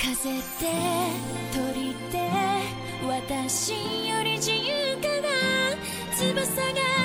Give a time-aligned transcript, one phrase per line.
[0.00, 0.40] 風で
[1.52, 1.92] 鳥
[3.08, 3.72] 私
[4.08, 5.28] より自由かな？
[6.14, 6.97] 翼が